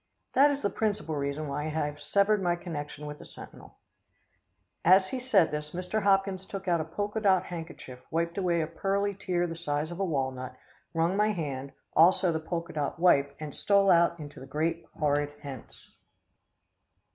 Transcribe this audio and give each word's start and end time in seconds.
"That 0.33 0.49
is 0.49 0.63
the 0.63 0.71
principal 0.71 1.15
reason 1.15 1.47
why 1.47 1.65
I 1.65 1.67
have 1.67 2.01
severed 2.01 2.41
my 2.41 2.55
connection 2.55 3.05
with 3.05 3.19
the 3.19 3.25
Sentinel." 3.25 3.77
As 4.83 5.09
he 5.09 5.19
said 5.19 5.51
this, 5.51 5.73
Mr. 5.75 6.01
Hopkins 6.01 6.47
took 6.47 6.67
out 6.67 6.81
a 6.81 6.85
polka 6.85 7.19
dot 7.19 7.43
handkerchief 7.45 7.99
wiped 8.09 8.39
away 8.39 8.61
a 8.61 8.65
pearly 8.65 9.13
tear 9.13 9.45
the 9.45 9.55
size 9.55 9.91
of 9.91 9.99
a 9.99 10.03
walnut, 10.03 10.55
wrung 10.95 11.15
my 11.15 11.31
hand, 11.33 11.73
also 11.95 12.31
the 12.31 12.39
polka 12.39 12.73
dot 12.73 12.97
wipe, 12.97 13.35
and 13.39 13.53
stole 13.53 13.91
out 13.91 14.19
into 14.19 14.39
the 14.39 14.47
great, 14.47 14.87
horrid 14.97 15.33
hence. 15.43 15.93